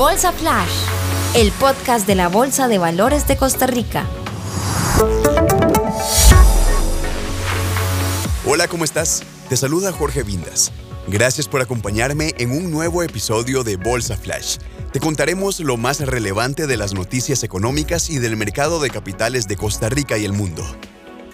Bolsa 0.00 0.32
Flash, 0.32 0.70
el 1.34 1.52
podcast 1.52 2.06
de 2.06 2.14
la 2.14 2.28
Bolsa 2.28 2.68
de 2.68 2.78
Valores 2.78 3.28
de 3.28 3.36
Costa 3.36 3.66
Rica. 3.66 4.06
Hola, 8.46 8.66
¿cómo 8.66 8.84
estás? 8.84 9.22
Te 9.50 9.58
saluda 9.58 9.92
Jorge 9.92 10.22
Vindas. 10.22 10.72
Gracias 11.06 11.48
por 11.48 11.60
acompañarme 11.60 12.32
en 12.38 12.50
un 12.50 12.70
nuevo 12.70 13.02
episodio 13.02 13.62
de 13.62 13.76
Bolsa 13.76 14.16
Flash. 14.16 14.56
Te 14.90 15.00
contaremos 15.00 15.60
lo 15.60 15.76
más 15.76 16.00
relevante 16.00 16.66
de 16.66 16.78
las 16.78 16.94
noticias 16.94 17.42
económicas 17.42 18.08
y 18.08 18.18
del 18.18 18.38
mercado 18.38 18.80
de 18.80 18.88
capitales 18.88 19.48
de 19.48 19.58
Costa 19.58 19.90
Rica 19.90 20.16
y 20.16 20.24
el 20.24 20.32
mundo. 20.32 20.64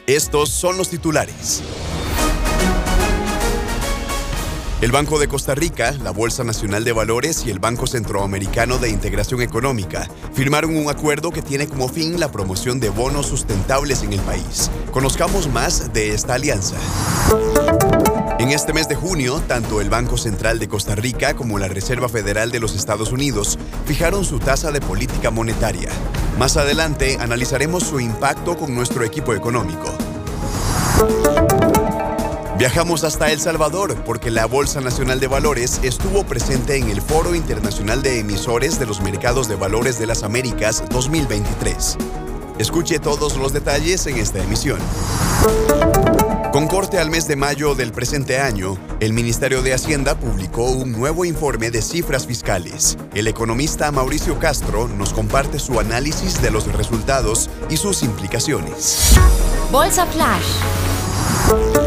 Estos 0.09 0.49
son 0.49 0.77
los 0.77 0.89
titulares. 0.91 1.63
El 4.83 4.93
Banco 4.93 5.19
de 5.19 5.27
Costa 5.27 5.55
Rica, 5.55 5.93
la 6.03 6.11
Bolsa 6.11 6.45
Nacional 6.45 6.85
de 6.85 6.93
Valores 6.93 7.47
y 7.47 7.51
el 7.51 7.59
Banco 7.59 7.87
Centroamericano 7.87 8.77
de 8.77 8.91
Integración 8.91 9.41
Económica 9.41 10.07
firmaron 10.35 10.77
un 10.77 10.91
acuerdo 10.91 11.31
que 11.31 11.41
tiene 11.41 11.67
como 11.67 11.89
fin 11.89 12.21
la 12.21 12.31
promoción 12.31 12.79
de 12.79 12.91
bonos 12.91 13.27
sustentables 13.27 14.03
en 14.03 14.13
el 14.13 14.21
país. 14.21 14.71
Conozcamos 14.93 15.49
más 15.49 15.95
de 15.95 16.13
esta 16.13 16.35
alianza. 16.35 16.77
En 18.39 18.51
este 18.51 18.75
mes 18.75 18.87
de 18.87 18.97
junio, 18.97 19.43
tanto 19.49 19.81
el 19.81 19.89
Banco 19.89 20.19
Central 20.19 20.59
de 20.59 20.69
Costa 20.69 20.95
Rica 20.95 21.35
como 21.35 21.59
la 21.59 21.69
Reserva 21.69 22.11
Federal 22.11 22.51
de 22.51 22.61
los 22.61 22.77
Estados 22.77 23.13
Unidos 23.13 23.59
fijaron 23.87 24.27
su 24.27 24.41
tasa 24.41 24.73
de 24.73 24.83
política 24.83 25.31
monetaria. 25.31 25.89
Más 26.39 26.59
adelante 26.59 27.17
analizaremos 27.19 27.83
su 27.83 27.99
impacto 27.99 28.59
con 28.59 28.75
nuestro 28.75 29.05
equipo 29.05 29.33
económico. 29.33 29.91
Viajamos 32.59 33.05
hasta 33.05 33.31
El 33.31 33.39
Salvador 33.39 33.95
porque 34.07 34.31
la 34.31 34.47
Bolsa 34.47 34.81
Nacional 34.81 35.21
de 35.21 35.27
Valores 35.27 35.79
estuvo 35.83 36.25
presente 36.25 36.77
en 36.77 36.89
el 36.89 37.03
Foro 37.03 37.35
Internacional 37.35 38.01
de 38.01 38.19
Emisores 38.21 38.79
de 38.79 38.87
los 38.87 39.03
Mercados 39.03 39.47
de 39.47 39.57
Valores 39.57 39.99
de 39.99 40.07
las 40.07 40.23
Américas 40.23 40.83
2023. 40.89 41.99
Escuche 42.59 42.99
todos 42.99 43.37
los 43.37 43.53
detalles 43.53 44.07
en 44.07 44.17
esta 44.17 44.43
emisión. 44.43 44.79
Con 46.51 46.67
corte 46.67 46.99
al 46.99 47.11
mes 47.11 47.29
de 47.29 47.37
mayo 47.37 47.75
del 47.75 47.93
presente 47.93 48.41
año, 48.41 48.79
el 49.01 49.13
Ministerio 49.13 49.61
de 49.61 49.75
Hacienda 49.75 50.19
publicó 50.19 50.71
un 50.71 50.93
nuevo 50.93 51.27
informe 51.27 51.71
de 51.71 51.83
cifras 51.83 52.27
fiscales. 52.27 52.97
El 53.15 53.29
economista 53.29 53.93
Mauricio 53.93 54.39
Castro 54.39 54.89
nos 54.89 55.13
comparte 55.13 55.59
su 55.59 55.79
análisis 55.79 56.41
de 56.41 56.51
los 56.51 56.73
resultados 56.73 57.51
y 57.69 57.77
sus 57.77 58.03
implicaciones. 58.03 59.13
Bolsa 59.71 60.07
Flash. 60.07 61.86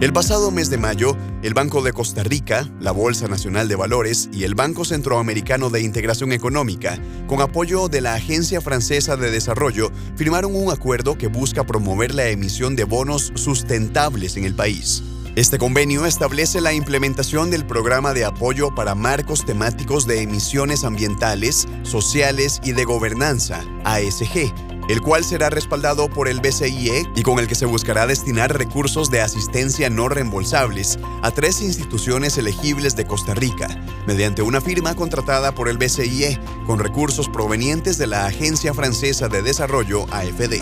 El 0.00 0.14
pasado 0.14 0.50
mes 0.50 0.70
de 0.70 0.78
mayo, 0.78 1.14
el 1.42 1.52
Banco 1.52 1.82
de 1.82 1.92
Costa 1.92 2.22
Rica, 2.22 2.66
la 2.80 2.90
Bolsa 2.90 3.28
Nacional 3.28 3.68
de 3.68 3.76
Valores 3.76 4.30
y 4.32 4.44
el 4.44 4.54
Banco 4.54 4.86
Centroamericano 4.86 5.68
de 5.68 5.82
Integración 5.82 6.32
Económica, 6.32 6.98
con 7.26 7.42
apoyo 7.42 7.88
de 7.88 8.00
la 8.00 8.14
Agencia 8.14 8.62
Francesa 8.62 9.18
de 9.18 9.30
Desarrollo, 9.30 9.92
firmaron 10.16 10.56
un 10.56 10.72
acuerdo 10.72 11.18
que 11.18 11.26
busca 11.26 11.64
promover 11.64 12.14
la 12.14 12.28
emisión 12.28 12.76
de 12.76 12.84
bonos 12.84 13.30
sustentables 13.34 14.38
en 14.38 14.44
el 14.44 14.54
país. 14.54 15.02
Este 15.36 15.58
convenio 15.58 16.06
establece 16.06 16.62
la 16.62 16.72
implementación 16.72 17.50
del 17.50 17.66
programa 17.66 18.14
de 18.14 18.24
apoyo 18.24 18.74
para 18.74 18.94
marcos 18.94 19.44
temáticos 19.44 20.06
de 20.06 20.22
emisiones 20.22 20.82
ambientales, 20.82 21.68
sociales 21.82 22.58
y 22.64 22.72
de 22.72 22.84
gobernanza, 22.84 23.62
ASG, 23.84 24.50
el 24.90 25.02
cual 25.02 25.22
será 25.22 25.50
respaldado 25.50 26.08
por 26.08 26.26
el 26.26 26.40
BCIE 26.40 27.08
y 27.14 27.22
con 27.22 27.38
el 27.38 27.46
que 27.46 27.54
se 27.54 27.64
buscará 27.64 28.08
destinar 28.08 28.58
recursos 28.58 29.08
de 29.08 29.20
asistencia 29.20 29.88
no 29.88 30.08
reembolsables 30.08 30.98
a 31.22 31.30
tres 31.30 31.62
instituciones 31.62 32.36
elegibles 32.38 32.96
de 32.96 33.04
Costa 33.04 33.34
Rica, 33.34 33.68
mediante 34.08 34.42
una 34.42 34.60
firma 34.60 34.96
contratada 34.96 35.52
por 35.54 35.68
el 35.68 35.78
BCIE 35.78 36.40
con 36.66 36.80
recursos 36.80 37.28
provenientes 37.28 37.98
de 37.98 38.08
la 38.08 38.26
Agencia 38.26 38.74
Francesa 38.74 39.28
de 39.28 39.42
Desarrollo 39.42 40.06
AFD. 40.12 40.60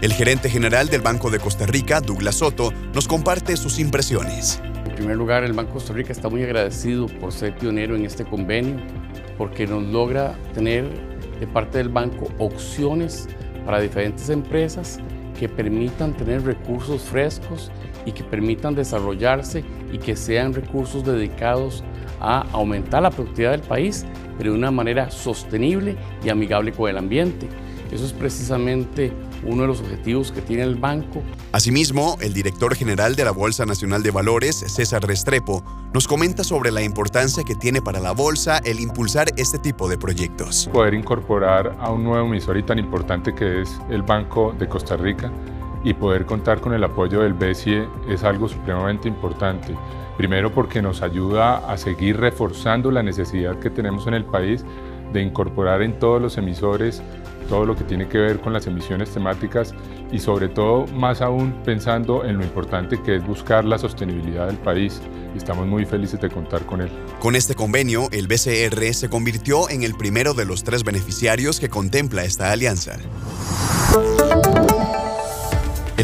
El 0.00 0.12
gerente 0.12 0.50
general 0.50 0.88
del 0.88 1.02
Banco 1.02 1.30
de 1.30 1.38
Costa 1.38 1.64
Rica, 1.64 2.00
Douglas 2.00 2.34
Soto, 2.34 2.72
nos 2.92 3.06
comparte 3.06 3.56
sus 3.56 3.78
impresiones. 3.78 4.60
En 4.86 4.96
primer 4.96 5.16
lugar, 5.16 5.44
el 5.44 5.52
Banco 5.52 5.68
de 5.68 5.74
Costa 5.74 5.92
Rica 5.92 6.10
está 6.10 6.28
muy 6.28 6.42
agradecido 6.42 7.06
por 7.06 7.32
ser 7.32 7.56
pionero 7.56 7.94
en 7.94 8.06
este 8.06 8.24
convenio, 8.24 8.82
porque 9.38 9.68
nos 9.68 9.84
logra 9.84 10.36
tener 10.52 11.12
de 11.38 11.46
parte 11.46 11.78
del 11.78 11.88
banco 11.88 12.28
opciones 12.38 13.28
para 13.64 13.80
diferentes 13.80 14.28
empresas 14.28 14.98
que 15.38 15.48
permitan 15.48 16.16
tener 16.16 16.44
recursos 16.44 17.02
frescos 17.02 17.70
y 18.06 18.12
que 18.12 18.24
permitan 18.24 18.74
desarrollarse 18.74 19.64
y 19.92 19.98
que 19.98 20.16
sean 20.16 20.54
recursos 20.54 21.04
dedicados 21.04 21.82
a 22.20 22.42
aumentar 22.52 23.02
la 23.02 23.10
productividad 23.10 23.52
del 23.52 23.62
país, 23.62 24.06
pero 24.38 24.52
de 24.52 24.58
una 24.58 24.70
manera 24.70 25.10
sostenible 25.10 25.96
y 26.24 26.28
amigable 26.28 26.72
con 26.72 26.88
el 26.88 26.98
ambiente. 26.98 27.48
Eso 27.92 28.06
es 28.06 28.14
precisamente 28.14 29.12
uno 29.44 29.62
de 29.62 29.68
los 29.68 29.80
objetivos 29.80 30.32
que 30.32 30.40
tiene 30.40 30.62
el 30.62 30.76
banco. 30.76 31.22
Asimismo, 31.52 32.16
el 32.22 32.32
director 32.32 32.74
general 32.74 33.16
de 33.16 33.24
la 33.26 33.32
Bolsa 33.32 33.66
Nacional 33.66 34.02
de 34.02 34.10
Valores, 34.10 34.56
César 34.56 35.06
Restrepo, 35.06 35.62
nos 35.92 36.08
comenta 36.08 36.42
sobre 36.42 36.70
la 36.70 36.82
importancia 36.82 37.44
que 37.44 37.54
tiene 37.54 37.82
para 37.82 38.00
la 38.00 38.12
bolsa 38.12 38.58
el 38.64 38.80
impulsar 38.80 39.28
este 39.36 39.58
tipo 39.58 39.90
de 39.90 39.98
proyectos. 39.98 40.70
Poder 40.72 40.94
incorporar 40.94 41.76
a 41.78 41.90
un 41.90 42.02
nuevo 42.02 42.26
emisor 42.26 42.56
y 42.56 42.62
tan 42.62 42.78
importante 42.78 43.34
que 43.34 43.60
es 43.60 43.78
el 43.90 44.00
Banco 44.00 44.54
de 44.58 44.68
Costa 44.68 44.96
Rica 44.96 45.30
y 45.84 45.92
poder 45.92 46.24
contar 46.24 46.62
con 46.62 46.72
el 46.72 46.82
apoyo 46.84 47.20
del 47.20 47.34
BCE 47.34 47.86
es 48.08 48.24
algo 48.24 48.48
supremamente 48.48 49.06
importante. 49.06 49.76
Primero 50.16 50.50
porque 50.50 50.80
nos 50.80 51.02
ayuda 51.02 51.58
a 51.70 51.76
seguir 51.76 52.18
reforzando 52.18 52.90
la 52.90 53.02
necesidad 53.02 53.58
que 53.58 53.68
tenemos 53.68 54.06
en 54.06 54.14
el 54.14 54.24
país 54.24 54.64
de 55.12 55.20
incorporar 55.22 55.82
en 55.82 55.98
todos 55.98 56.22
los 56.22 56.38
emisores 56.38 57.02
todo 57.48 57.64
lo 57.66 57.76
que 57.76 57.84
tiene 57.84 58.08
que 58.08 58.18
ver 58.18 58.40
con 58.40 58.52
las 58.52 58.66
emisiones 58.66 59.10
temáticas 59.10 59.74
y 60.10 60.18
sobre 60.18 60.48
todo 60.48 60.86
más 60.88 61.20
aún 61.20 61.52
pensando 61.64 62.24
en 62.24 62.38
lo 62.38 62.44
importante 62.44 63.00
que 63.02 63.16
es 63.16 63.26
buscar 63.26 63.64
la 63.64 63.78
sostenibilidad 63.78 64.46
del 64.46 64.58
país 64.58 65.00
estamos 65.36 65.66
muy 65.66 65.84
felices 65.84 66.20
de 66.20 66.28
contar 66.30 66.64
con 66.66 66.80
él. 66.80 66.90
Con 67.20 67.36
este 67.36 67.54
convenio, 67.54 68.08
el 68.12 68.26
BCR 68.26 68.94
se 68.94 69.08
convirtió 69.08 69.68
en 69.70 69.82
el 69.82 69.94
primero 69.94 70.34
de 70.34 70.44
los 70.44 70.64
tres 70.64 70.84
beneficiarios 70.84 71.60
que 71.60 71.68
contempla 71.68 72.24
esta 72.24 72.52
alianza. 72.52 72.98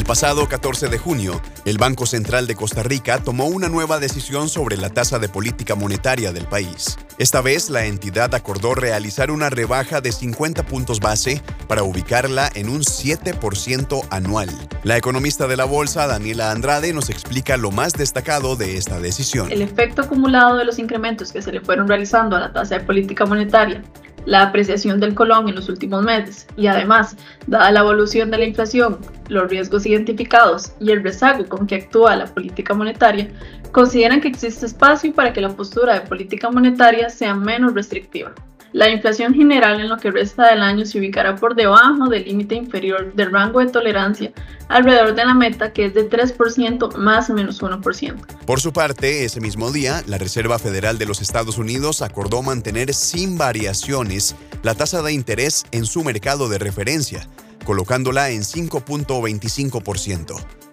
El 0.08 0.12
pasado 0.12 0.48
14 0.48 0.88
de 0.88 0.96
junio, 0.96 1.38
el 1.66 1.76
Banco 1.76 2.06
Central 2.06 2.46
de 2.46 2.54
Costa 2.54 2.82
Rica 2.82 3.18
tomó 3.18 3.44
una 3.44 3.68
nueva 3.68 3.98
decisión 3.98 4.48
sobre 4.48 4.78
la 4.78 4.88
tasa 4.88 5.18
de 5.18 5.28
política 5.28 5.74
monetaria 5.74 6.32
del 6.32 6.46
país. 6.46 6.96
Esta 7.18 7.42
vez, 7.42 7.68
la 7.68 7.84
entidad 7.84 8.34
acordó 8.34 8.74
realizar 8.74 9.30
una 9.30 9.50
rebaja 9.50 10.00
de 10.00 10.10
50 10.10 10.64
puntos 10.64 11.00
base 11.00 11.42
para 11.66 11.82
ubicarla 11.82 12.50
en 12.54 12.70
un 12.70 12.80
7% 12.80 14.06
anual. 14.08 14.48
La 14.82 14.96
economista 14.96 15.46
de 15.46 15.58
la 15.58 15.66
bolsa, 15.66 16.06
Daniela 16.06 16.52
Andrade, 16.52 16.94
nos 16.94 17.10
explica 17.10 17.58
lo 17.58 17.70
más 17.70 17.92
destacado 17.92 18.56
de 18.56 18.78
esta 18.78 19.00
decisión. 19.00 19.52
El 19.52 19.60
efecto 19.60 20.00
acumulado 20.00 20.56
de 20.56 20.64
los 20.64 20.78
incrementos 20.78 21.32
que 21.32 21.42
se 21.42 21.52
le 21.52 21.60
fueron 21.60 21.86
realizando 21.86 22.34
a 22.34 22.40
la 22.40 22.50
tasa 22.50 22.78
de 22.78 22.84
política 22.86 23.26
monetaria 23.26 23.82
la 24.26 24.42
apreciación 24.42 25.00
del 25.00 25.14
colón 25.14 25.48
en 25.48 25.54
los 25.54 25.68
últimos 25.68 26.02
meses 26.02 26.46
y 26.56 26.66
además, 26.66 27.16
dada 27.46 27.70
la 27.70 27.80
evolución 27.80 28.30
de 28.30 28.38
la 28.38 28.44
inflación, 28.44 28.98
los 29.28 29.48
riesgos 29.48 29.86
identificados 29.86 30.72
y 30.80 30.90
el 30.90 31.02
rezago 31.02 31.46
con 31.46 31.66
que 31.66 31.76
actúa 31.76 32.16
la 32.16 32.26
política 32.26 32.74
monetaria, 32.74 33.28
consideran 33.72 34.20
que 34.20 34.28
existe 34.28 34.66
espacio 34.66 35.12
para 35.12 35.32
que 35.32 35.40
la 35.40 35.50
postura 35.50 35.94
de 35.94 36.00
política 36.02 36.50
monetaria 36.50 37.10
sea 37.10 37.34
menos 37.34 37.74
restrictiva. 37.74 38.32
La 38.72 38.90
inflación 38.90 39.34
general 39.34 39.80
en 39.80 39.88
lo 39.88 39.96
que 39.96 40.10
resta 40.10 40.50
del 40.50 40.62
año 40.62 40.84
se 40.84 40.98
ubicará 40.98 41.36
por 41.36 41.54
debajo 41.54 42.08
del 42.08 42.24
límite 42.24 42.54
inferior 42.54 43.12
del 43.14 43.32
rango 43.32 43.60
de 43.60 43.68
tolerancia 43.68 44.32
alrededor 44.68 45.14
de 45.14 45.24
la 45.24 45.34
meta 45.34 45.72
que 45.72 45.86
es 45.86 45.94
de 45.94 46.08
3% 46.08 46.96
más 46.96 47.30
o 47.30 47.34
menos 47.34 47.62
1%. 47.62 48.26
Por 48.44 48.60
su 48.60 48.72
parte, 48.72 49.24
ese 49.24 49.40
mismo 49.40 49.72
día, 49.72 50.02
la 50.06 50.18
Reserva 50.18 50.58
Federal 50.58 50.98
de 50.98 51.06
los 51.06 51.22
Estados 51.22 51.56
Unidos 51.56 52.02
acordó 52.02 52.42
mantener 52.42 52.92
sin 52.92 53.38
variaciones 53.38 54.36
la 54.62 54.74
tasa 54.74 55.02
de 55.02 55.12
interés 55.12 55.64
en 55.72 55.86
su 55.86 56.04
mercado 56.04 56.48
de 56.48 56.58
referencia, 56.58 57.26
colocándola 57.64 58.30
en 58.30 58.42
5.25%. 58.42 60.67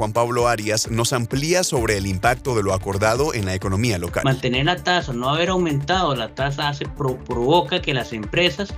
Juan 0.00 0.14
Pablo 0.14 0.48
Arias 0.48 0.90
nos 0.90 1.12
amplía 1.12 1.62
sobre 1.62 1.98
el 1.98 2.06
impacto 2.06 2.54
de 2.54 2.62
lo 2.62 2.72
acordado 2.72 3.34
en 3.34 3.44
la 3.44 3.54
economía 3.54 3.98
local. 3.98 4.24
Mantener 4.24 4.64
la 4.64 4.76
tasa, 4.76 5.12
no 5.12 5.28
haber 5.28 5.50
aumentado 5.50 6.16
la 6.16 6.34
tasa, 6.34 6.70
hace, 6.70 6.86
provoca 6.86 7.82
que 7.82 7.92
las 7.92 8.14
empresas 8.14 8.72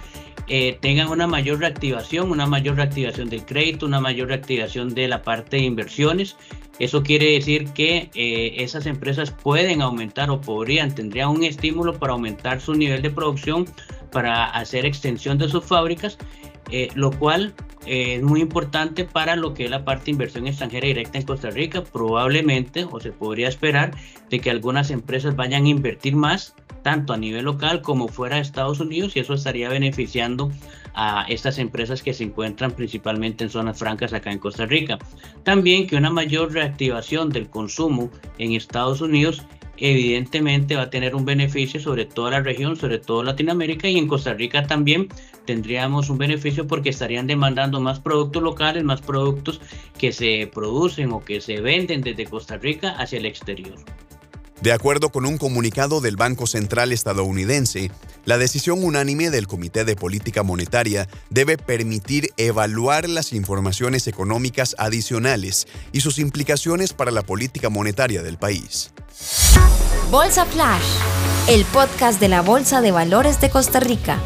eh, 0.49 0.79
tengan 0.81 1.11
una 1.11 1.29
mayor 1.29 1.61
reactivación, 1.61 2.33
una 2.33 2.47
mayor 2.47 2.75
reactivación 2.75 3.31
del 3.31 3.45
crédito, 3.45 3.87
una 3.87 4.01
mayor 4.01 4.31
reactivación 4.31 4.97
de 4.97 5.07
la 5.07 5.23
parte 5.23 5.59
de 5.59 5.63
inversiones. 5.63 6.35
Eso 6.81 7.05
quiere 7.05 7.35
decir 7.35 7.69
que 7.69 8.11
eh, 8.17 8.55
esas 8.57 8.87
empresas 8.87 9.31
pueden 9.31 9.81
aumentar 9.81 10.29
o 10.29 10.41
podrían, 10.41 10.93
tendrían 10.93 11.29
un 11.29 11.45
estímulo 11.45 12.01
para 12.01 12.15
aumentar 12.15 12.61
su 12.61 12.75
nivel 12.75 13.01
de 13.01 13.11
producción, 13.11 13.67
para 14.11 14.47
hacer 14.47 14.85
extensión 14.87 15.39
de 15.39 15.49
sus 15.49 15.65
fábricas, 15.65 16.19
eh, 16.73 16.89
lo 16.95 17.11
cual 17.13 17.55
es 17.87 18.23
muy 18.23 18.41
importante 18.41 19.05
para 19.05 19.37
lo 19.37 19.55
que 19.55 19.65
es 19.65 19.71
la 19.71 19.85
parte 19.85 20.11
inversión 20.11 20.47
extranjera 20.47 20.87
directa 20.87 21.19
en 21.19 21.27
Costa 21.27 21.51
Rica. 21.51 21.85
Probablemente, 21.85 22.87
o 22.91 22.99
se 23.01 23.13
podría 23.13 23.49
esperar, 23.49 23.95
de 24.31 24.41
que 24.41 24.51
algunas 24.51 24.91
empresas 24.91 25.37
vayan 25.37 25.67
a 25.67 25.69
invertir 25.69 26.17
más 26.17 26.55
tanto 26.83 27.13
a 27.13 27.17
nivel 27.17 27.45
local 27.45 27.81
como 27.83 28.09
fuera 28.09 28.37
de 28.37 28.43
Estados 28.43 28.81
Unidos 28.81 29.15
y 29.15 29.21
eso 29.21 29.35
estaría 29.35 29.69
beneficiando 29.69 30.51
a 30.95 31.25
estas 31.29 31.59
empresas 31.59 32.03
que 32.03 32.13
se 32.13 32.25
encuentran 32.25 32.73
principalmente 32.73 33.45
en 33.45 33.51
zonas 33.51 33.79
francas 33.79 34.13
acá 34.13 34.33
en 34.33 34.39
Costa 34.39 34.67
Rica. 34.67 34.99
También 35.43 35.87
que 35.87 35.97
una 35.97 36.11
mayor 36.11 36.53
reactivación 36.53 37.31
del 37.31 37.49
consumo 37.49 38.11
en 38.39 38.53
Estados 38.53 39.01
Unidos 39.01 39.43
evidentemente 39.77 40.77
va 40.77 40.83
a 40.83 40.91
tener 40.91 41.15
un 41.15 41.25
beneficio 41.25 41.81
sobre 41.81 42.05
toda 42.05 42.33
la 42.33 42.41
región, 42.41 42.77
sobre 42.77 42.99
todo 42.99 43.23
Latinoamérica 43.23 43.89
y 43.89 43.99
en 43.99 44.07
Costa 44.07 44.35
Rica 44.35 44.67
también 44.67 45.09
tendríamos 45.45 46.11
un 46.11 46.19
beneficio 46.19 46.67
porque 46.67 46.91
estarían 46.91 47.27
demandando 47.27 47.81
más 47.81 48.01
productos 48.01 48.43
locales, 48.43 48.85
más 48.85 49.01
productos 49.01 49.61
que 49.99 50.13
se 50.13 50.51
producen 50.53 51.13
o 51.13 51.25
que 51.25 51.41
se 51.41 51.61
venden 51.61 52.03
desde 52.03 52.27
Costa 52.27 52.59
Rica 52.59 52.91
hacia 52.91 53.19
el 53.19 53.27
exterior. 53.27 53.77
De 54.63 54.73
acuerdo 54.73 55.09
con 55.09 55.27
un 55.27 55.39
comunicado 55.39 56.01
del 56.01 56.15
Banco 56.15 56.47
Central 56.47 56.93
estadounidense, 56.93 57.91
la 58.25 58.39
decisión 58.39 58.85
unánime 58.85 59.29
del 59.31 59.49
Comité 59.49 59.85
de 59.85 59.97
Política 59.97 60.45
Monetaria 60.45 61.09
debe 61.31 61.59
permitir 61.59 62.33
evaluar 62.37 63.09
las 63.09 63.33
informaciones 63.33 64.07
económicas 64.07 64.77
adicionales 64.79 65.67
y 65.91 66.01
sus 66.01 66.21
implicaciones 66.21 66.93
para 66.93 67.11
la 67.11 67.23
política 67.23 67.71
monetaria 67.71 68.23
del 68.23 68.39
país. 68.39 68.93
Bolsa 70.13 70.47
Flash, 70.47 70.85
el 71.49 71.65
podcast 71.65 72.21
de 72.21 72.29
la 72.29 72.41
Bolsa 72.41 72.81
de 72.81 72.93
Valores 72.93 73.41
de 73.41 73.51
Costa 73.51 73.81
Rica. 73.81 74.21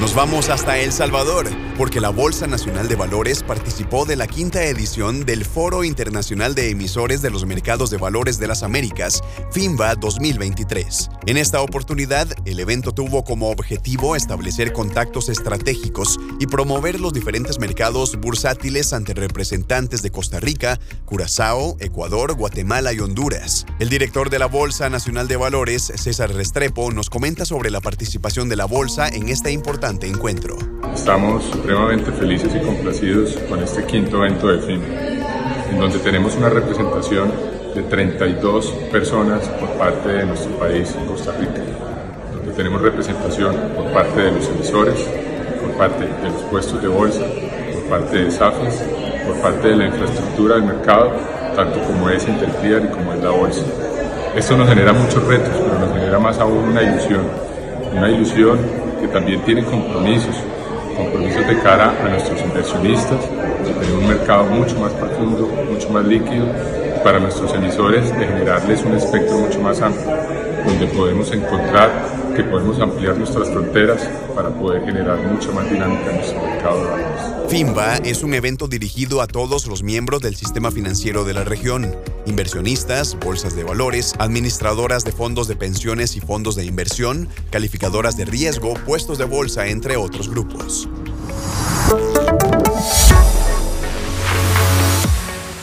Nos 0.00 0.14
vamos 0.14 0.48
hasta 0.48 0.78
El 0.78 0.92
Salvador, 0.92 1.46
porque 1.76 2.00
la 2.00 2.08
Bolsa 2.08 2.46
Nacional 2.46 2.88
de 2.88 2.96
Valores 2.96 3.42
participó 3.42 4.06
de 4.06 4.16
la 4.16 4.26
quinta 4.26 4.64
edición 4.64 5.26
del 5.26 5.44
Foro 5.44 5.84
Internacional 5.84 6.54
de 6.54 6.70
Emisores 6.70 7.20
de 7.20 7.28
los 7.28 7.44
Mercados 7.44 7.90
de 7.90 7.98
Valores 7.98 8.38
de 8.38 8.46
las 8.46 8.62
Américas, 8.62 9.22
FIMBA 9.52 9.96
2023. 9.96 11.10
En 11.26 11.36
esta 11.36 11.60
oportunidad, 11.60 12.26
el 12.46 12.60
evento 12.60 12.92
tuvo 12.92 13.24
como 13.24 13.50
objetivo 13.50 14.16
establecer 14.16 14.72
contactos 14.72 15.28
estratégicos 15.28 16.18
y 16.38 16.46
promover 16.46 16.98
los 16.98 17.12
diferentes 17.12 17.58
mercados 17.58 18.16
bursátiles 18.18 18.94
ante 18.94 19.12
representantes 19.12 20.00
de 20.00 20.10
Costa 20.10 20.40
Rica, 20.40 20.80
Curazao, 21.04 21.76
Ecuador, 21.78 22.32
Guatemala 22.36 22.94
y 22.94 23.00
Honduras. 23.00 23.66
El 23.78 23.90
director 23.90 24.30
de 24.30 24.38
la 24.38 24.46
Bolsa 24.46 24.88
Nacional 24.88 25.28
de 25.28 25.36
Valores, 25.36 25.92
César 25.94 26.32
Restrepo, 26.32 26.90
nos 26.90 27.10
comenta 27.10 27.44
sobre 27.44 27.70
la 27.70 27.82
participación 27.82 28.48
de 28.48 28.56
la 28.56 28.64
Bolsa 28.64 29.06
en 29.06 29.28
esta 29.28 29.50
importante 29.50 29.89
encuentro. 29.90 30.56
Estamos 30.94 31.42
supremamente 31.44 32.12
felices 32.12 32.54
y 32.54 32.64
complacidos 32.64 33.36
con 33.48 33.60
este 33.60 33.84
quinto 33.84 34.18
evento 34.18 34.46
de 34.46 34.58
FIM, 34.60 34.80
en 35.70 35.78
donde 35.78 35.98
tenemos 35.98 36.36
una 36.36 36.48
representación 36.48 37.32
de 37.74 37.82
32 37.82 38.66
personas 38.92 39.48
por 39.48 39.68
parte 39.70 40.08
de 40.08 40.26
nuestro 40.26 40.52
país, 40.58 40.94
Costa 41.08 41.32
Rica, 41.32 41.62
donde 42.32 42.52
tenemos 42.52 42.80
representación 42.80 43.56
por 43.74 43.86
parte 43.92 44.20
de 44.20 44.32
los 44.32 44.48
emisores, 44.48 44.94
por 45.60 45.72
parte 45.72 46.04
de 46.04 46.30
los 46.30 46.42
puestos 46.44 46.80
de 46.80 46.88
bolsa, 46.88 47.24
por 47.74 47.98
parte 47.98 48.24
de 48.24 48.30
SAFIS, 48.30 48.82
por 49.26 49.40
parte 49.40 49.68
de 49.68 49.76
la 49.76 49.86
infraestructura 49.86 50.54
del 50.54 50.64
mercado, 50.64 51.10
tanto 51.56 51.80
como 51.82 52.08
es 52.10 52.26
Interclear 52.28 52.84
y 52.84 52.88
como 52.88 53.12
es 53.12 53.22
la 53.22 53.30
bolsa. 53.30 53.64
Esto 54.36 54.56
nos 54.56 54.68
genera 54.68 54.92
muchos 54.92 55.26
retos, 55.26 55.52
pero 55.52 55.80
nos 55.80 55.92
genera 55.92 56.20
más 56.20 56.38
aún 56.38 56.58
una 56.58 56.82
ilusión, 56.82 57.22
una 57.92 58.08
ilusión 58.08 58.79
que 59.00 59.08
también 59.08 59.40
tienen 59.44 59.64
compromisos, 59.64 60.36
compromisos 60.96 61.46
de 61.46 61.58
cara 61.60 61.94
a 62.04 62.08
nuestros 62.08 62.40
inversionistas, 62.42 63.20
de 63.64 63.72
tener 63.72 63.94
un 63.96 64.08
mercado 64.08 64.44
mucho 64.44 64.78
más 64.78 64.92
profundo, 64.92 65.48
mucho 65.70 65.90
más 65.90 66.04
líquido, 66.04 66.46
para 67.02 67.18
nuestros 67.18 67.52
emisores 67.54 68.10
de 68.18 68.26
generarles 68.26 68.82
un 68.84 68.94
espectro 68.94 69.38
mucho 69.38 69.60
más 69.60 69.80
amplio, 69.80 70.16
donde 70.66 70.86
podemos 70.88 71.32
encontrar 71.32 71.90
que 72.36 72.44
podemos 72.44 72.78
ampliar 72.80 73.16
nuestras 73.16 73.48
fronteras 73.48 74.08
para 74.34 74.50
poder 74.50 74.84
generar 74.84 75.18
mucha 75.18 75.50
más 75.52 75.68
dinámica 75.70 76.10
en 76.10 76.16
nuestro 76.16 76.42
mercado 76.42 76.80
de 76.80 76.90
valores. 76.90 77.20
FIMBA 77.48 77.96
es 78.04 78.22
un 78.22 78.34
evento 78.34 78.68
dirigido 78.68 79.20
a 79.22 79.26
todos 79.26 79.66
los 79.66 79.82
miembros 79.82 80.20
del 80.20 80.36
sistema 80.36 80.70
financiero 80.70 81.24
de 81.24 81.34
la 81.34 81.44
región, 81.44 81.96
inversionistas, 82.26 83.16
bolsas 83.18 83.56
de 83.56 83.64
valores, 83.64 84.14
administradoras 84.18 85.04
de 85.04 85.12
fondos 85.12 85.48
de 85.48 85.56
pensiones 85.56 86.16
y 86.16 86.20
fondos 86.20 86.56
de 86.56 86.64
inversión, 86.64 87.28
calificadoras 87.50 88.16
de 88.16 88.24
riesgo, 88.24 88.74
puestos 88.86 89.18
de 89.18 89.24
bolsa, 89.24 89.68
entre 89.68 89.96
otros 89.96 90.28
grupos. 90.28 90.88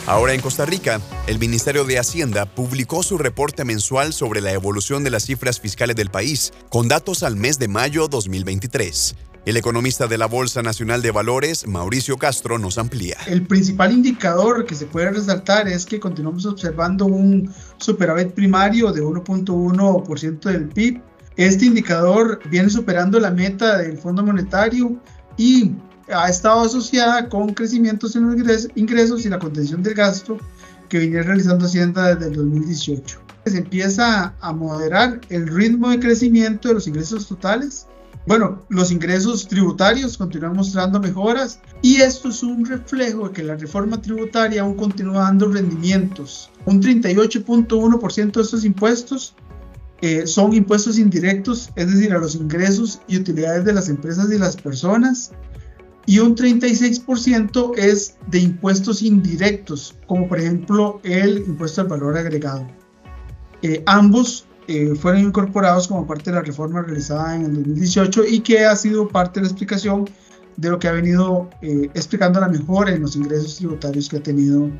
Ahora 0.08 0.32
en 0.32 0.40
Costa 0.40 0.64
Rica, 0.64 1.02
el 1.26 1.38
Ministerio 1.38 1.84
de 1.84 1.98
Hacienda 1.98 2.46
publicó 2.46 3.02
su 3.02 3.18
reporte 3.18 3.66
mensual 3.66 4.14
sobre 4.14 4.40
la 4.40 4.52
evolución 4.52 5.04
de 5.04 5.10
las 5.10 5.24
cifras 5.24 5.60
fiscales 5.60 5.96
del 5.96 6.08
país, 6.08 6.54
con 6.70 6.88
datos 6.88 7.22
al 7.22 7.36
mes 7.36 7.58
de 7.58 7.68
mayo 7.68 8.08
2023. 8.08 9.14
El 9.44 9.58
economista 9.58 10.06
de 10.06 10.16
la 10.16 10.24
Bolsa 10.24 10.62
Nacional 10.62 11.02
de 11.02 11.10
Valores, 11.10 11.66
Mauricio 11.66 12.16
Castro, 12.16 12.58
nos 12.58 12.78
amplía. 12.78 13.18
El 13.26 13.46
principal 13.46 13.92
indicador 13.92 14.64
que 14.64 14.74
se 14.74 14.86
puede 14.86 15.10
resaltar 15.10 15.68
es 15.68 15.84
que 15.84 16.00
continuamos 16.00 16.46
observando 16.46 17.04
un 17.04 17.52
superávit 17.76 18.28
primario 18.28 18.90
de 18.92 19.02
1.1% 19.02 20.40
del 20.40 20.68
PIB. 20.68 21.02
Este 21.36 21.66
indicador 21.66 22.40
viene 22.48 22.70
superando 22.70 23.20
la 23.20 23.30
meta 23.30 23.76
del 23.76 23.98
Fondo 23.98 24.24
Monetario 24.24 24.98
y 25.36 25.74
ha 26.14 26.28
estado 26.28 26.60
asociada 26.60 27.28
con 27.28 27.54
crecimientos 27.54 28.16
en 28.16 28.26
los 28.26 28.68
ingresos 28.74 29.24
y 29.24 29.28
la 29.28 29.38
contención 29.38 29.82
del 29.82 29.94
gasto 29.94 30.38
que 30.88 30.98
venía 30.98 31.22
realizando 31.22 31.66
Hacienda 31.66 32.14
desde 32.14 32.30
el 32.30 32.36
2018. 32.36 33.20
Se 33.46 33.58
empieza 33.58 34.34
a 34.40 34.52
moderar 34.52 35.20
el 35.28 35.46
ritmo 35.46 35.90
de 35.90 36.00
crecimiento 36.00 36.68
de 36.68 36.74
los 36.74 36.86
ingresos 36.86 37.26
totales. 37.26 37.86
Bueno, 38.26 38.62
los 38.68 38.92
ingresos 38.92 39.48
tributarios 39.48 40.18
continúan 40.18 40.54
mostrando 40.54 41.00
mejoras 41.00 41.60
y 41.80 41.96
esto 41.96 42.28
es 42.28 42.42
un 42.42 42.64
reflejo 42.64 43.28
de 43.28 43.34
que 43.34 43.42
la 43.42 43.56
reforma 43.56 44.00
tributaria 44.02 44.62
aún 44.62 44.74
continúa 44.74 45.22
dando 45.22 45.48
rendimientos. 45.48 46.50
Un 46.66 46.82
38.1% 46.82 48.32
de 48.32 48.42
estos 48.42 48.64
impuestos 48.64 49.34
eh, 50.02 50.26
son 50.26 50.52
impuestos 50.52 50.98
indirectos, 50.98 51.70
es 51.74 51.90
decir, 51.90 52.12
a 52.12 52.18
los 52.18 52.34
ingresos 52.34 53.00
y 53.08 53.16
utilidades 53.16 53.64
de 53.64 53.72
las 53.72 53.88
empresas 53.88 54.30
y 54.30 54.38
las 54.38 54.56
personas 54.56 55.32
y 56.08 56.20
un 56.20 56.34
36% 56.34 57.76
es 57.76 58.16
de 58.28 58.38
impuestos 58.38 59.02
indirectos, 59.02 59.94
como 60.06 60.26
por 60.26 60.40
ejemplo 60.40 61.02
el 61.04 61.44
impuesto 61.46 61.82
al 61.82 61.88
valor 61.88 62.16
agregado. 62.16 62.66
Eh, 63.60 63.82
ambos 63.84 64.46
eh, 64.68 64.94
fueron 64.94 65.20
incorporados 65.20 65.86
como 65.86 66.06
parte 66.06 66.30
de 66.30 66.36
la 66.36 66.42
reforma 66.42 66.80
realizada 66.80 67.36
en 67.36 67.42
el 67.42 67.54
2018 67.56 68.24
y 68.26 68.40
que 68.40 68.64
ha 68.64 68.74
sido 68.74 69.06
parte 69.06 69.40
de 69.40 69.44
la 69.44 69.50
explicación 69.50 70.08
de 70.56 70.70
lo 70.70 70.78
que 70.78 70.88
ha 70.88 70.92
venido 70.92 71.50
eh, 71.60 71.90
explicando 71.92 72.40
la 72.40 72.48
mejora 72.48 72.90
en 72.90 73.02
los 73.02 73.14
ingresos 73.14 73.56
tributarios 73.56 74.08
que 74.08 74.16
ha 74.16 74.22
tenido 74.22 74.70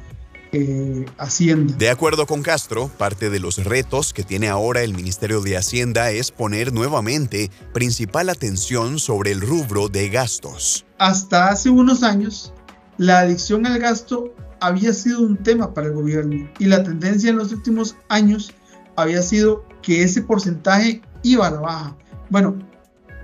eh, 0.52 1.04
Hacienda. 1.18 1.74
De 1.76 1.90
acuerdo 1.90 2.26
con 2.26 2.42
Castro, 2.42 2.88
parte 2.96 3.28
de 3.28 3.38
los 3.38 3.62
retos 3.64 4.14
que 4.14 4.22
tiene 4.22 4.48
ahora 4.48 4.80
el 4.80 4.94
Ministerio 4.94 5.42
de 5.42 5.58
Hacienda 5.58 6.10
es 6.10 6.30
poner 6.30 6.72
nuevamente 6.72 7.50
principal 7.74 8.30
atención 8.30 8.98
sobre 8.98 9.32
el 9.32 9.42
rubro 9.42 9.90
de 9.90 10.08
gastos. 10.08 10.86
Hasta 10.98 11.50
hace 11.50 11.70
unos 11.70 12.02
años, 12.02 12.52
la 12.96 13.20
adicción 13.20 13.66
al 13.66 13.78
gasto 13.78 14.34
había 14.60 14.92
sido 14.92 15.22
un 15.22 15.36
tema 15.36 15.72
para 15.72 15.86
el 15.86 15.94
gobierno 15.94 16.48
y 16.58 16.64
la 16.66 16.82
tendencia 16.82 17.30
en 17.30 17.36
los 17.36 17.52
últimos 17.52 17.96
años 18.08 18.52
había 18.96 19.22
sido 19.22 19.64
que 19.80 20.02
ese 20.02 20.22
porcentaje 20.22 21.00
iba 21.22 21.46
a 21.46 21.52
la 21.52 21.60
baja. 21.60 21.96
Bueno, 22.30 22.58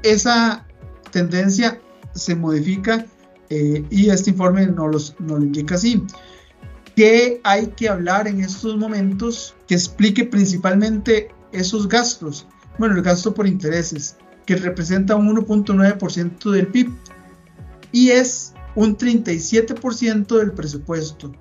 esa 0.04 0.64
tendencia 1.10 1.80
se 2.14 2.36
modifica 2.36 3.06
eh, 3.50 3.84
y 3.90 4.08
este 4.08 4.30
informe 4.30 4.66
nos, 4.68 5.16
lo 5.18 5.38
indica 5.38 5.74
así. 5.74 6.02
¿Qué 6.94 7.40
hay 7.42 7.66
que 7.68 7.88
hablar 7.88 8.28
en 8.28 8.40
estos 8.40 8.76
momentos 8.76 9.56
que 9.66 9.74
explique 9.74 10.24
principalmente 10.24 11.28
esos 11.50 11.88
gastos? 11.88 12.46
Bueno, 12.78 12.94
el 12.94 13.02
gasto 13.02 13.34
por 13.34 13.48
intereses, 13.48 14.16
que 14.46 14.54
representa 14.54 15.16
un 15.16 15.34
1.9% 15.34 16.50
del 16.52 16.68
PIB 16.68 16.92
y 17.94 18.10
es 18.10 18.52
un 18.74 18.98
37% 18.98 20.36
del 20.36 20.52
presupuesto. 20.52 21.32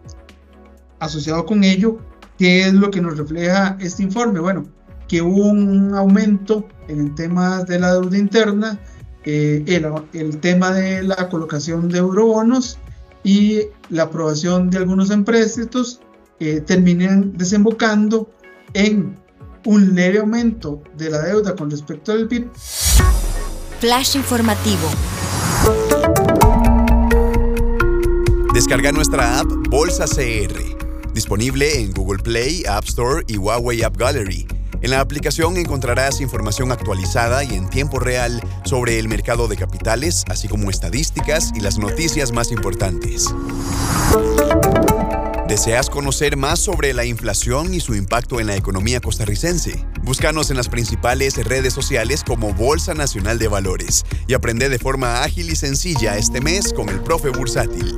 Asociado 1.00 1.46
con 1.48 1.64
ello, 1.64 1.98
¿qué 2.38 2.68
es 2.68 2.74
lo 2.74 2.92
que 2.92 3.02
nos 3.02 3.18
refleja 3.18 3.76
este 3.82 4.04
informe? 4.04 4.40
Bueno, 4.40 4.68
que 5.08 5.24
hubo 5.24 5.48
un 5.48 5.96
aumento 5.96 6.68
en 6.88 7.00
el 7.00 7.16
tema 7.16 7.64
de 7.64 7.80
la 7.80 7.94
deuda 7.94 8.18
interna, 8.20 8.80
eh, 9.26 9.66
el, 10.14 10.40
tema 10.42 10.72
de 10.72 11.02
la 11.02 11.28
colocación 11.28 11.90
de 11.90 11.98
eurobonos 11.98 12.78
y 13.24 13.62
la 13.90 14.04
aprobación 14.04 14.70
de 14.70 14.78
algunos 14.78 15.10
empréstitos 15.10 16.02
eh, 16.40 16.62
terminan 16.62 17.36
desembocando 17.36 18.30
en 18.74 19.18
un 19.66 19.96
leve 19.96 20.20
aumento 20.20 20.84
de 20.98 21.10
la 21.10 21.24
deuda 21.24 21.56
con 21.56 21.72
respecto 21.72 22.12
al 22.12 22.28
PIB. 22.28 22.52
Flash 23.80 24.18
informativo. 24.18 24.88
Descarga 28.54 28.92
nuestra 28.92 29.40
app 29.40 29.48
Bolsa 29.70 30.06
CR, 30.06 30.54
disponible 31.16 31.82
en 31.82 31.92
Google 31.92 32.22
Play, 32.22 32.64
App 32.70 32.84
Store 32.86 33.24
y 33.28 33.38
Huawei 33.38 33.82
App 33.82 33.98
Gallery. 33.98 34.46
En 34.84 34.92
la 34.92 35.00
aplicación 35.00 35.58
encontrarás 35.58 36.22
información 36.22 36.72
actualizada 36.72 37.44
y 37.44 37.56
en 37.56 37.68
tiempo 37.68 37.98
real 37.98 38.40
sobre 38.64 39.00
el 39.00 39.08
mercado 39.08 39.48
de 39.48 39.58
capitales, 39.58 40.24
así 40.30 40.48
como 40.48 40.70
estadísticas 40.70 41.52
y 41.56 41.62
las 41.62 41.80
noticias 41.80 42.32
más 42.32 42.52
importantes. 42.52 43.34
¿Deseas 45.48 45.90
conocer 45.90 46.38
más 46.38 46.60
sobre 46.60 46.94
la 46.94 47.06
inflación 47.06 47.74
y 47.74 47.80
su 47.80 47.96
impacto 47.96 48.40
en 48.40 48.46
la 48.46 48.56
economía 48.56 49.00
costarricense? 49.00 49.84
Búscanos 50.04 50.52
en 50.52 50.58
las 50.58 50.70
principales 50.70 51.44
redes 51.44 51.74
sociales 51.74 52.24
como 52.24 52.54
Bolsa 52.54 52.94
Nacional 52.94 53.40
de 53.40 53.48
Valores 53.48 54.06
y 54.28 54.36
aprende 54.36 54.70
de 54.70 54.78
forma 54.78 55.24
ágil 55.24 55.50
y 55.50 55.56
sencilla 55.56 56.18
este 56.18 56.40
mes 56.40 56.72
con 56.72 56.90
el 56.90 57.02
profe 57.02 57.30
Bursátil. 57.30 57.98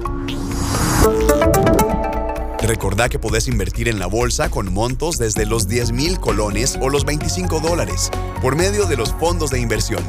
Recordá 2.62 3.10
que 3.10 3.20
podés 3.20 3.48
invertir 3.48 3.88
en 3.88 4.00
la 4.00 4.08
bolsa 4.08 4.50
con 4.50 4.74
montos 4.74 5.20
desde 5.20 5.46
los 5.46 5.68
10 5.68 5.92
mil 5.92 6.20
colones 6.20 6.78
o 6.82 6.90
los 6.90 7.06
25 7.06 7.60
dólares 7.60 8.10
por 8.42 8.56
medio 8.56 8.86
de 8.86 8.98
los 8.98 9.14
fondos 9.14 9.52
de 9.52 9.60
inversión. 9.60 10.04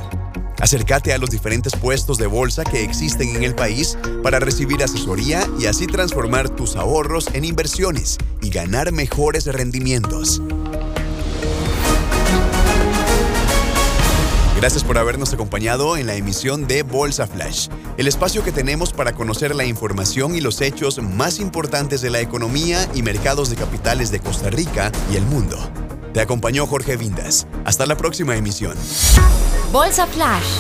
Acércate 0.59 1.13
a 1.13 1.19
los 1.19 1.31
diferentes 1.31 1.75
puestos 1.75 2.17
de 2.17 2.27
bolsa 2.27 2.65
que 2.65 2.83
existen 2.83 3.37
en 3.37 3.45
el 3.45 3.55
país 3.55 3.99
para 4.23 4.41
recibir 4.41 4.83
asesoría 4.83 5.47
y 5.59 5.67
así 5.67 5.87
transformar 5.87 6.49
tus 6.49 6.77
ahorros 6.77 7.29
en 7.35 7.45
inversiones 7.45 8.17
y 8.41 8.49
ganar 8.49 8.91
mejores 8.91 9.45
rendimientos. 9.47 10.41
Gracias 14.67 14.83
por 14.83 14.99
habernos 14.99 15.33
acompañado 15.33 15.97
en 15.97 16.09
la 16.09 16.17
emisión 16.17 16.67
de 16.67 16.83
Bolsa 16.83 17.29
Flash, 17.29 17.69
el 17.99 18.09
espacio 18.09 18.43
que 18.43 18.51
tenemos 18.51 18.93
para 18.93 19.13
conocer 19.13 19.55
la 19.55 19.65
información 19.65 20.35
y 20.35 20.41
los 20.41 20.61
hechos 20.61 21.01
más 21.01 21.39
importantes 21.39 22.01
de 22.01 22.11
la 22.11 22.19
economía 22.19 22.89
y 22.93 23.03
mercados 23.05 23.49
de 23.49 23.55
capitales 23.55 24.11
de 24.11 24.19
Costa 24.19 24.51
Rica 24.51 24.91
y 25.09 25.15
el 25.15 25.23
mundo. 25.23 25.57
Te 26.13 26.21
acompañó 26.21 26.67
Jorge 26.67 26.97
Vindas. 26.97 27.47
Hasta 27.65 27.87
la 27.87 27.97
próxima 27.97 28.35
emisión. 28.35 28.75
Bolsa 29.71 30.05
Flash, 30.09 30.59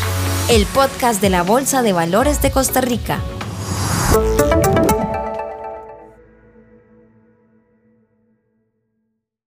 el 0.50 0.66
podcast 0.66 1.20
de 1.20 1.30
la 1.30 1.42
Bolsa 1.42 1.82
de 1.82 1.92
Valores 1.92 2.40
de 2.40 2.52
Costa 2.52 2.80
Rica. 2.80 3.18